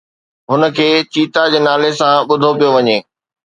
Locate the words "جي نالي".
1.51-1.91